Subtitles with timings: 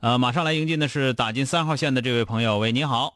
[0.00, 3.12] 呃，马上来迎接的是打进三号线的这位朋友，喂，您好。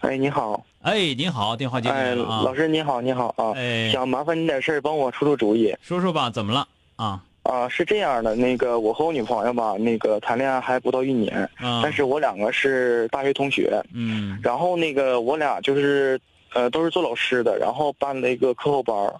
[0.00, 0.62] 哎，你好。
[0.82, 2.42] 哎，您好，电话接进来哎，了啊。
[2.44, 3.52] 老师你好，你好啊。
[3.56, 7.22] 哎想麻烦你点事儿，帮我出出主意说说吧，怎么了啊？
[7.44, 7.66] 啊。
[7.66, 16.20] 是这样的，那个我和我女朋友吧，那个谈恋爱还不到一年，啊，但是我两个是大学同学，嗯然后那个我俩就是
[16.52, 19.14] 呃都是做老师的，然后办了一个课后班儿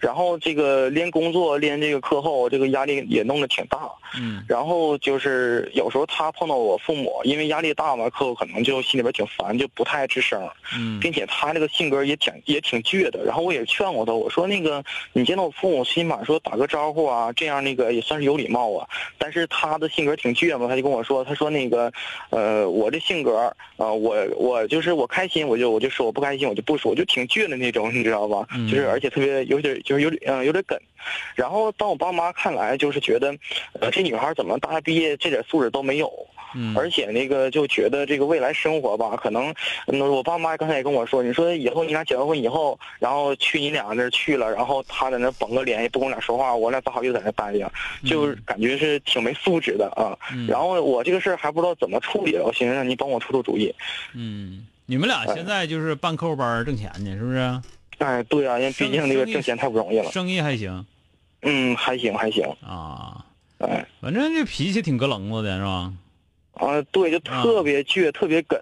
[0.00, 3.78] 然后这个连工作连这个课后，这个压力也弄得挺大。
[4.18, 10.48] 嗯然后就是有时候他碰到我父母，因为压力大嘛，课后可能就心里边挺烦，就不太爱吱声。
[10.76, 13.24] 嗯并且他那个性格也挺也挺倔的。
[13.24, 18.88] 然后我也劝过他，我说那个你见到我父母，起码说打个招呼啊，这样那个也算是有礼貌啊。
[19.18, 21.92] 但是他的性格挺倔嘛，他就跟我说，他说那个，
[22.30, 28.46] 呃，我这性格啊、我我就是我开心我就我就说，我不开心我就不说，我就挺倔的那种，你知道吧？
[28.54, 30.78] 嗯就是而且特别有点就是有点嗯、有点梗。
[31.34, 33.34] 然后当我爸妈看来，就是觉得，
[33.80, 36.10] 呃，这女孩怎么大学毕业这点素质都没有。
[36.54, 39.52] 嗯，而且那个就觉得这个未来生活吧，可能，
[39.88, 47.70] 嗯，我爸妈刚才也跟我说，你说以后你俩结完婚以后，然后去你俩那儿去了，然后他在那儿绷个脸，也不跟我俩说话，我俩咋好又在那待着，
[48.04, 50.16] 就感觉是挺没素质的啊。
[50.32, 53.74] 嗯然后我这个事儿还不知道怎么处理，我寻思让你帮我出出主意。
[54.14, 57.60] 嗯，你们俩现在就是办课后班挣钱呢，是不是？
[57.98, 60.10] 哎，对啊，因为毕竟这个挣钱太不容易了。
[60.10, 60.84] 生意还行
[61.42, 63.24] 嗯，还行还行，啊，
[63.58, 65.92] 哎，反正这脾气挺咯楞子的是吧？
[66.54, 68.58] 啊，对，就特别倔，特别梗。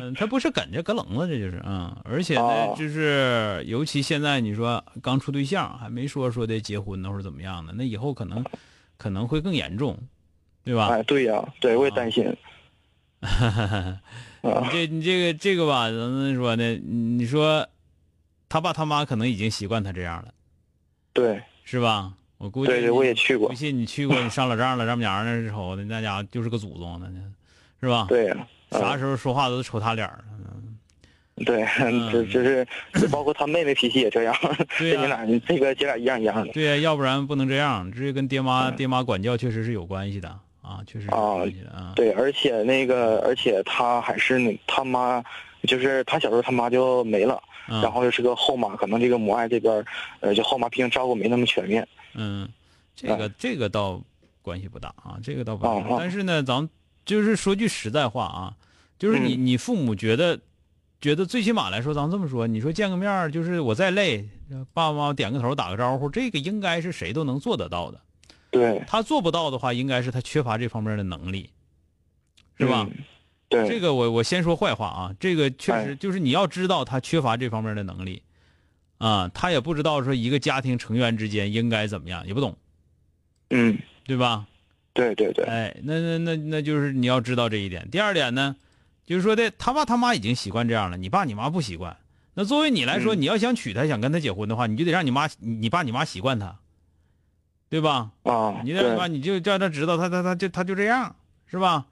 [0.00, 8.44] 嗯，他不是梗，这咯楞子，这就是嗯，而且呢哦，就是尤其现在你说刚处对象，还没说说的结婚呢或者怎么样的，那以后可能
[8.96, 9.98] 可能会更严重，
[10.64, 10.86] 对吧？
[10.88, 12.24] 哎，对呀、对，我也担心。
[13.20, 14.00] 啊
[14.42, 16.74] 你这你这个这个吧，怎么说呢？
[16.76, 17.68] 你说
[18.52, 20.28] 他爸他妈可能已经习惯他这样了，
[21.14, 22.12] 对，是吧？
[22.36, 23.54] 我估计对对，我也去过不。
[23.54, 27.10] 信你去过，你上老丈人丈母娘那儿瞅的，那家伙就是个祖宗，呢
[27.80, 28.36] 是吧？，对呀、
[28.68, 30.22] 啊啥时候说话都瞅他脸儿。
[31.46, 31.64] 对，
[32.12, 32.66] 就就是，
[33.10, 34.36] 包括他妹妹脾气也这样，
[34.78, 36.52] 对 呀这你俩这个姐俩一样一样的。
[36.52, 40.28] 对呀、要不然不能这样，这跟爹妈嗯爹妈管教确实是有关系的
[40.60, 41.94] 啊，确实是有啊关系的啊。
[41.96, 45.24] 对，而且那个，而且他还是那他妈，
[45.68, 49.84] 就是他小时候他妈就没了，嗯然后又是个后妈，可能这个母爱这边，
[50.20, 51.86] 呃，就后妈毕竟照顾没那么全面。
[52.14, 52.48] 嗯，
[52.96, 54.02] 这个这个倒
[54.42, 55.96] 关系不大啊，这个倒不大。
[55.98, 56.68] 但是呢，咱们
[57.04, 58.54] 就是说句实在话啊，
[58.98, 60.38] 就是你、嗯你父母觉得
[61.00, 64.28] 觉得最起码来说，咱们这么说，你说见个面儿就是我再累，
[64.72, 68.00] 爸爸妈妈点个头打个招呼，这个应该是谁都能做得到的。
[68.50, 71.50] 对，他做不到的话，应该是他缺乏这方面的能力，
[72.58, 72.86] 是吧？
[72.90, 73.04] 嗯
[73.52, 78.22] 对，这个我我先说坏话啊，这个确实哎就是你要知道他缺乏这方面的能力，
[78.98, 82.56] 啊，他也不知道说一个家庭成员之间应该怎么样，也不懂，
[83.50, 84.46] 嗯，对吧？
[84.94, 87.88] 对对对，哎，那那那那就是你要知道这一点。
[87.90, 88.56] 第二点呢，
[89.04, 91.96] 就是说的他爸他妈已经习惯这样了，你爸你妈不习惯。
[92.34, 96.56] 那作为你来说，嗯你要想娶她，想跟她结婚的话，你就得让你妈、你爸、你妈习惯她，
[97.68, 98.10] 对吧？
[98.22, 101.14] 啊，你得吧，对，你就叫他知道他他他就他就这样，
[101.46, 101.86] 是吧？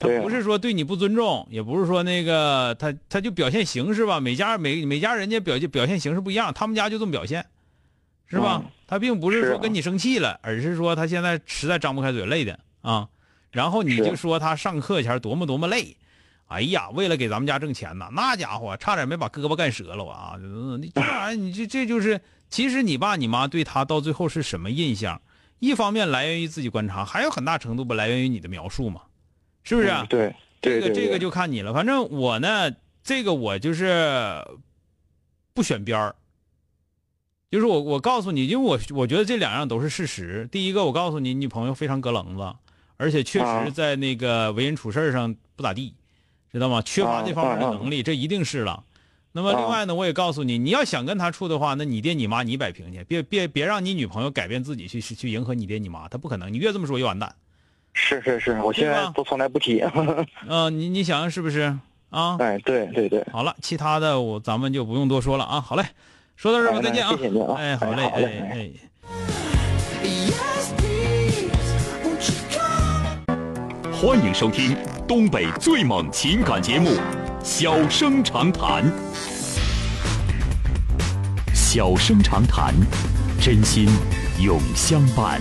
[0.00, 7.46] 他不是说对你不尊重，也不是说那个他他就表现形式吧，每家每每家人家表现表现形式不一样，他们家就这么表现，
[8.26, 8.62] 是吧？
[8.64, 13.08] 嗯他并不是说跟你生气了，而是说他现在实在张不开嘴，累的啊。
[13.52, 15.96] 然后你就说他上课前多么多么累，
[16.48, 20.34] 哎呀，为了给咱们家挣钱呐，那家伙差点没把胳膊干折了啊！
[20.36, 25.20] 这玩意儿，你这这就是，其实你爸你妈对他到最后是什么印象？
[25.60, 29.02] 一方面来源于自己观察，还有很大程度不来源于你的描述嘛，
[29.62, 30.02] 是不是啊？
[30.02, 31.72] 嗯对这个这个就看你了。
[31.72, 32.70] 反正我呢，
[33.02, 34.44] 这个我就是
[35.54, 36.14] 不选边儿，
[37.50, 40.46] 就是我我告诉你，因为我我觉得这两样都是事实。
[40.52, 42.54] 第一个，我告诉你，你女朋友非常隔棱子，
[42.98, 45.94] 而且确啊实在那个为人处事上不咋地，
[46.52, 46.82] 知道吗？
[46.82, 48.84] 缺乏啊这方面的能力，这一定是了。
[49.32, 56.52] 那么啊另外呢，我也告诉你，你要想跟他处的话，那你爹你妈你摆平去，别别别让你女朋友改变自己去去去迎合你爹你妈，他不可能。
[56.52, 57.34] 你越这么说越完蛋。
[58.02, 59.84] 是是是，我现在都从来不提。
[60.48, 61.76] 嗯、 你你想想是不是
[62.08, 62.36] 啊？
[62.40, 65.60] 哎，对对对，好了，其他的我咱们就不用多说了啊。
[65.60, 65.84] 好嘞，
[66.34, 67.10] 说到这儿吧，哎再见啊。
[67.10, 68.70] 谢谢您啊哎，好嘞，哎好嘞哎?
[73.92, 74.74] 欢迎收听
[75.06, 76.88] 东北最猛情感节目
[77.44, 78.82] 《小生长谈》。
[81.52, 82.74] 小生长谈，
[83.40, 83.86] 真心
[84.40, 85.38] 永相伴。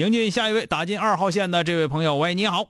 [0.00, 2.66] 迎接下一位打进二号线的这位朋友，喂，你好，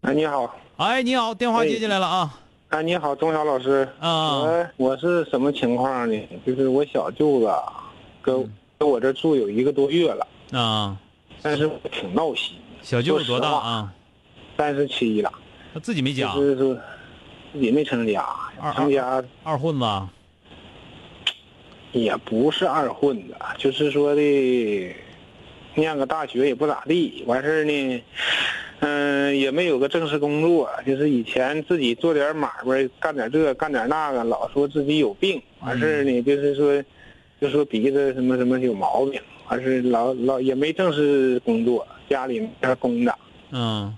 [0.00, 2.40] 哎，你好，哎，你好，电话接进来了啊，
[2.70, 3.86] 哎，你好，钟晓老师。
[4.00, 6.28] 啊，我我是什么情况呢？
[6.46, 10.26] 就是我小舅子啊跟跟我这住有一个多月了，
[10.58, 10.96] 啊，
[11.42, 13.92] 但是挺闹心，小舅子多大啊？
[14.56, 15.30] 三十七了，
[15.74, 16.74] 他自己没家，就是说
[17.52, 18.24] 自己没成家
[18.58, 19.22] 二，成家。
[19.42, 20.10] 二混子啊，
[21.92, 24.94] 也不是二混子，就是说的
[25.74, 28.02] 念个大学也不咋地，完事儿呢，
[28.80, 36.84] 嗯、也没有个正式工作，就是以前自己做点买卖，干点这干点那个，老说自己有病，完事儿呢，就是说，
[37.40, 43.14] 就说鼻子什么什么有毛病，完事儿老老也没正式工作，家里没人供着，
[43.50, 43.96] 嗯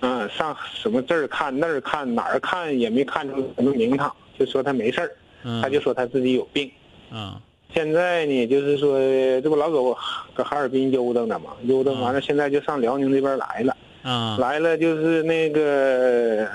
[0.00, 5.10] 嗯，上什么这儿看那儿看哪儿看也没看出什么名堂，就说他没事儿，
[5.42, 6.70] 嗯，他就说他自己有病。
[7.12, 7.34] 嗯
[7.72, 8.98] 现在呢，就是说，
[9.40, 9.96] 这不老搁我
[10.34, 14.36] 搁哈尔滨悠荡呢嘛，悠荡完了，现在就上辽宁这边来了，啊。
[14.40, 16.48] 来了就是那个，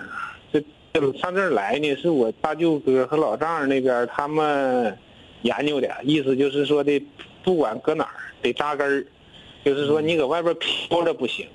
[0.51, 4.97] 这这上这儿来呢，是我大舅哥和老丈人那边他们
[5.43, 7.01] 研究的，意思就是说的，
[7.43, 9.05] 不管搁哪儿得扎根儿，
[9.63, 11.47] 就是说你搁外边飘着不行，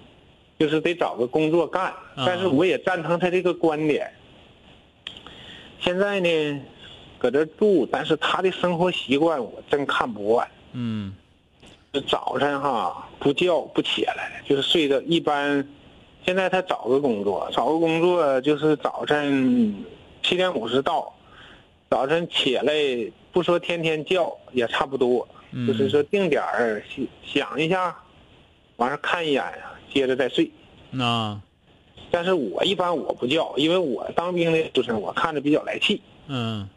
[0.58, 1.92] 就是得找个工作干。
[2.16, 4.10] 但是我也赞成他这个观点。
[5.80, 6.60] 现在呢，
[7.20, 10.49] 搁这住，但是他的生活习惯我真看不惯。
[10.72, 11.14] 嗯
[11.93, 15.69] 就早晨哈不叫不起来，就是睡的一般。
[16.25, 19.75] 现在他找个工作，找个工作就是早晨
[20.22, 21.12] 七点五十到，
[21.88, 22.72] 早晨起来
[23.32, 27.06] 不说天天叫也差不多，嗯就是说定点儿想
[27.49, 27.96] 想一下，
[28.76, 29.43] 完事儿看一眼，
[29.93, 30.50] 接着再睡。
[30.90, 31.40] 那
[32.11, 36.00] 但是我一般我不叫，因为我当兵的就是，我看着比较来气。
[36.28, 36.69] 嗯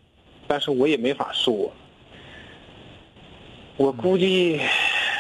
[0.53, 1.73] 但是我也没法说。
[3.75, 4.61] 我估计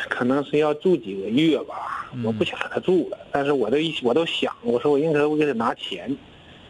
[0.07, 3.17] 可能是要住几个月吧，嗯我不想让他住了。
[3.31, 6.15] 但是我都一我都想，我说我应该我给他拿钱，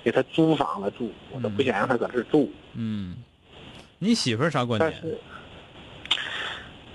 [0.02, 2.50] 给他租房子住，我都不想让他搁这儿住。
[2.76, 3.18] 嗯，
[4.00, 4.90] 你媳妇儿啥观点？
[4.90, 5.18] 但是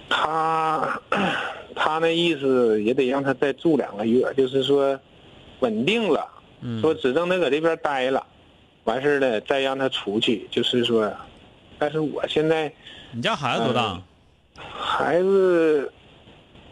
[0.09, 1.03] 他
[1.75, 4.99] 他那意思也得让他再住两个月，就是说
[5.61, 6.26] 稳定了，
[6.62, 8.26] 嗯说只剩他搁这边待了，
[8.85, 11.15] 完事儿了再让他出去，就是说，
[11.78, 12.72] 但是我现在。
[13.12, 14.00] 你家孩子多大？
[14.78, 15.90] 孩子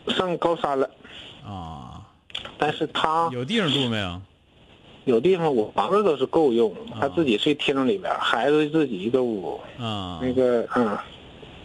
[0.09, 0.91] 上高三了，
[1.45, 2.03] 啊，
[2.59, 4.21] 但是他有地方住没有？
[5.05, 10.99] 有地方，我房子都是够用，啊他自己睡厅里边，孩子自己一个屋，啊，那个嗯，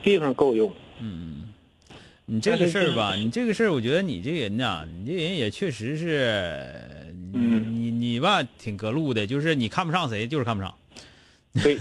[0.04, 0.72] 地方够用。
[1.00, 1.50] 嗯，
[2.26, 6.72] 你这个事儿吧，你这个事儿，我觉得你这人呐，你这人也确实是，
[7.34, 10.72] 你嗯你你吧，挺隔路的，就是你看不上谁，就是看不上，
[11.64, 11.80] 对，对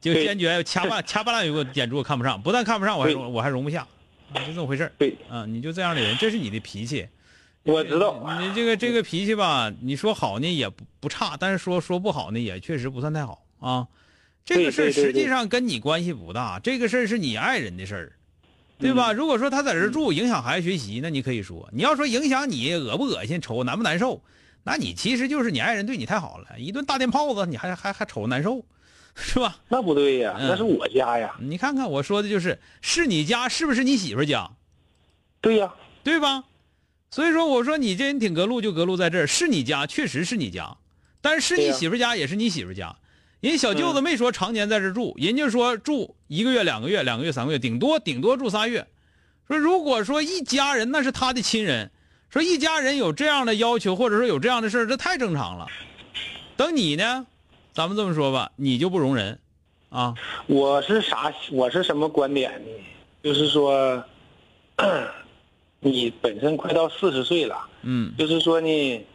[0.00, 3.86] 就坚决掐半掐半拉有个眼珠我看不上，不但看不上，我还容我还容不下，
[4.32, 7.06] 啊就这么回事儿对，啊，你就这样的人，这是你的脾气。
[7.62, 8.24] 我知道。
[8.40, 13.86] 你你这个这个脾气吧，你说好呢也不不差，但是说说不好呢也确实不算太好啊。
[14.42, 18.12] 这个事实际上跟你关系不大，这个事儿是你爱人的事儿，
[18.78, 19.12] 对嗯吧？
[19.12, 24.22] 如果说他在这住影响孩子学习，那你可以说；你要说影响你恶不恶心、瞅难不难受，
[24.64, 28.64] 那你其实就是你爱人对你太好了，一顿大电炮子你还还还瞅难受，
[29.14, 29.56] 是吧？
[29.68, 31.34] 那不对呀，嗯那是我家呀。
[31.40, 34.50] 你看看我说的就是是你家是不是你媳妇家？
[35.40, 36.44] 对呀，对吧？
[37.10, 40.76] 所以说，我说你这人挺隔路，就隔路在这儿，是你家，确实是你家，
[41.20, 42.94] 但是是你媳妇家也是你媳妇家。
[43.40, 48.86] 人小舅子没说常年在这住，人家说住一个月、两个月、两个月、三个月，顶多顶多住仨月。
[49.48, 51.90] 说如果说一家人那是他的亲人，
[52.28, 55.66] 说一家人有这样的要求，或者说有这样的事儿，这太正常了。
[56.56, 57.26] 等你呢，
[57.80, 59.38] 咱们这么说吧，你就不容人，
[59.88, 60.14] 啊，
[60.48, 61.32] 我是啥？
[61.50, 62.68] 我是什么观点呢？
[63.22, 64.04] 就是说，
[65.80, 69.06] 你本身快到四十岁了，嗯就是说呢，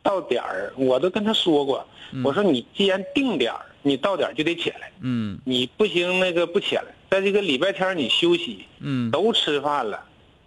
[0.00, 1.84] 到点儿我都跟他说过，
[2.22, 6.84] 我说你既然定点儿，你到点儿就得起来，嗯你不行那个不起来。
[7.10, 10.00] 在这个礼拜天你休息，嗯都吃饭了，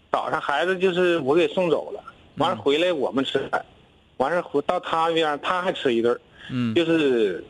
[0.09, 2.01] 早上孩子就是我给送走了，
[2.37, 3.65] 完了回来我们吃饭，
[4.15, 6.17] 完事儿回到他那边他还吃一顿，
[6.49, 7.43] 嗯，就是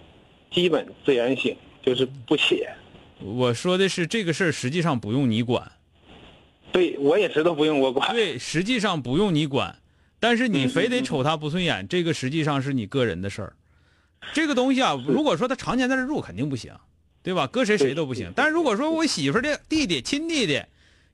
[0.52, 2.70] 基本自然醒，就是不写。
[3.20, 5.72] 我说的是这个事儿，实际上不用你管。
[6.72, 8.14] 对，我也知道不用我管。
[8.14, 9.76] 对，实际上不用你管，
[10.20, 13.54] 但是你嗯非得瞅他不顺眼，这个实际上是你个人的事儿。
[14.34, 16.74] 这个东西啊，如果说他常年在这住，肯定不行，
[17.24, 17.48] 对吧？
[17.48, 18.32] 搁谁谁都不行。
[18.36, 20.62] 但是如果说我媳妇的弟弟、亲弟弟，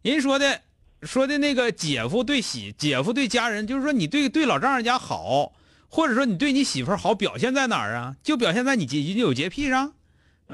[0.02, 0.62] 人说的
[1.04, 5.54] 说的那个姐夫对媳姐夫对家人，就是说你对对老丈人家好，
[5.94, 8.16] 或者说你对你媳妇儿好，表现在哪儿啊？
[8.24, 9.94] 就表现在你洁你有洁癖上，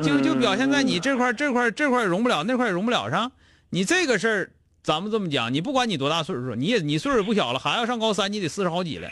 [0.03, 3.31] 就就表现在你这块这块这块儿容不了，那块容不了上。
[3.69, 4.51] 你这个事儿，
[4.83, 9.09] 咱们这么讲，你不管你多大岁数，你也你岁数也不小了，还要上高三，你得四十好几了。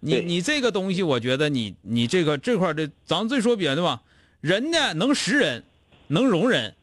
[0.00, 4.02] 你你这个东西，我觉得你你这个这块儿的，咱们最说别的吧，
[4.42, 5.64] 人呢能识人，
[6.08, 6.74] 能容人，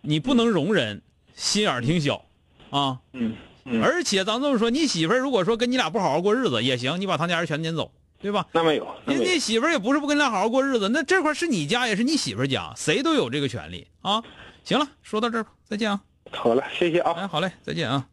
[0.00, 1.02] 你不能容人，
[1.34, 2.24] 心眼儿挺小，
[2.70, 3.00] 啊。
[3.14, 7.90] 嗯嗯，而且咱这么说，你媳妇儿如果说跟你俩不好好过日子也行，你把他家人全撵走，
[8.22, 8.46] 对吧？
[8.52, 14.22] 那没有，人家媳妇儿也不是不跟你俩好好过日子，那这块是你家也是你媳妇儿家，谁都有这个权利啊。
[14.64, 16.00] 行了，说到这儿吧，再见啊！
[16.30, 17.12] 好了，谢谢啊。
[17.16, 18.06] 哎，好嘞，再见啊！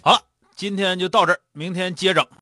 [0.00, 0.18] 好了，
[0.56, 2.26] 今天就到这儿，明天接整。